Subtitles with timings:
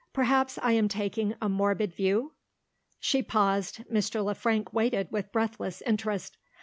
[0.13, 2.31] Perhaps, I am taking a morbid view?"
[2.99, 3.85] She paused.
[3.85, 4.25] Mr.
[4.25, 6.37] Le Frank waited with breathless interest.